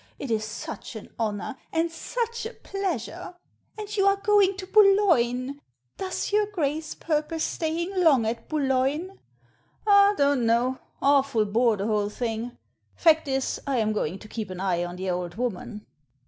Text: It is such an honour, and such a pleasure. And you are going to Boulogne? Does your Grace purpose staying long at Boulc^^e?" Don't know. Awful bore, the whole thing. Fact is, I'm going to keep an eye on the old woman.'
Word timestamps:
It 0.17 0.31
is 0.31 0.43
such 0.43 0.95
an 0.95 1.13
honour, 1.19 1.57
and 1.71 1.91
such 1.91 2.47
a 2.47 2.55
pleasure. 2.55 3.35
And 3.77 3.95
you 3.95 4.07
are 4.07 4.15
going 4.15 4.57
to 4.57 4.65
Boulogne? 4.65 5.61
Does 5.97 6.31
your 6.31 6.47
Grace 6.47 6.95
purpose 6.95 7.43
staying 7.43 7.91
long 7.95 8.25
at 8.25 8.49
Boulc^^e?" 8.49 9.15
Don't 10.17 10.47
know. 10.47 10.79
Awful 11.03 11.45
bore, 11.45 11.77
the 11.77 11.85
whole 11.85 12.09
thing. 12.09 12.57
Fact 12.95 13.27
is, 13.27 13.61
I'm 13.67 13.93
going 13.93 14.17
to 14.17 14.27
keep 14.27 14.49
an 14.49 14.59
eye 14.59 14.83
on 14.83 14.95
the 14.95 15.11
old 15.11 15.35
woman.' 15.35 15.85